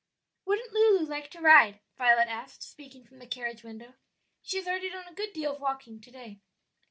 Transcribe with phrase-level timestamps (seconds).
[0.45, 3.93] "Wouldn't Lulu like to ride?" Violet asked, speaking from the carriage window;
[4.41, 6.41] "she has already done a good deal of walking to day."